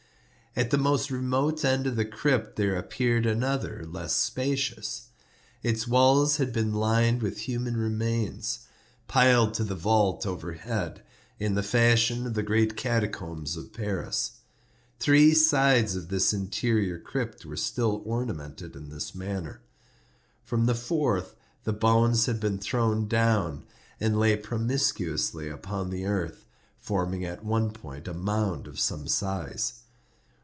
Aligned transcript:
At 0.53 0.69
the 0.69 0.77
most 0.77 1.09
remote 1.09 1.63
end 1.63 1.87
of 1.87 1.95
the 1.95 2.03
crypt 2.03 2.57
there 2.57 2.75
appeared 2.75 3.25
another 3.25 3.85
less 3.87 4.13
spacious. 4.13 5.07
Its 5.63 5.87
walls 5.87 6.35
had 6.37 6.51
been 6.51 6.73
lined 6.73 7.21
with 7.21 7.37
human 7.47 7.77
remains, 7.77 8.67
piled 9.07 9.53
to 9.53 9.63
the 9.63 9.75
vault 9.77 10.25
overhead, 10.27 11.03
in 11.39 11.53
the 11.55 11.63
fashion 11.63 12.27
of 12.27 12.33
the 12.33 12.43
great 12.43 12.75
catacombs 12.75 13.55
of 13.55 13.71
Paris. 13.71 14.39
Three 14.99 15.33
sides 15.33 15.95
of 15.95 16.09
this 16.09 16.33
interior 16.33 16.99
crypt 16.99 17.45
were 17.45 17.55
still 17.55 18.01
ornamented 18.03 18.75
in 18.75 18.89
this 18.89 19.15
manner. 19.15 19.61
From 20.43 20.65
the 20.65 20.75
fourth 20.75 21.33
the 21.63 21.71
bones 21.71 22.25
had 22.25 22.41
been 22.41 22.59
thrown 22.59 23.07
down, 23.07 23.63
and 24.01 24.19
lay 24.19 24.35
promiscuously 24.35 25.47
upon 25.47 25.91
the 25.91 26.05
earth, 26.05 26.43
forming 26.77 27.23
at 27.23 27.45
one 27.45 27.71
point 27.71 28.05
a 28.09 28.13
mound 28.13 28.67
of 28.67 28.81
some 28.81 29.07
size. 29.07 29.75